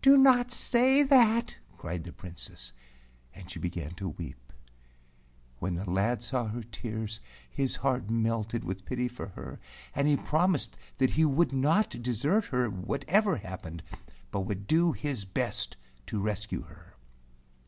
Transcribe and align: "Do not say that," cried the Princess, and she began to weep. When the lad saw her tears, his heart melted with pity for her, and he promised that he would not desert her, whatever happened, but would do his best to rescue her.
"Do 0.00 0.16
not 0.16 0.52
say 0.52 1.02
that," 1.02 1.56
cried 1.76 2.04
the 2.04 2.12
Princess, 2.12 2.72
and 3.34 3.50
she 3.50 3.58
began 3.58 3.96
to 3.96 4.10
weep. 4.10 4.52
When 5.58 5.74
the 5.74 5.90
lad 5.90 6.22
saw 6.22 6.46
her 6.46 6.62
tears, 6.62 7.18
his 7.50 7.74
heart 7.74 8.08
melted 8.08 8.62
with 8.62 8.84
pity 8.84 9.08
for 9.08 9.26
her, 9.30 9.58
and 9.92 10.06
he 10.06 10.16
promised 10.18 10.76
that 10.98 11.10
he 11.10 11.24
would 11.24 11.52
not 11.52 12.00
desert 12.00 12.44
her, 12.44 12.70
whatever 12.70 13.38
happened, 13.38 13.82
but 14.30 14.42
would 14.42 14.68
do 14.68 14.92
his 14.92 15.24
best 15.24 15.76
to 16.06 16.20
rescue 16.22 16.62
her. 16.62 16.94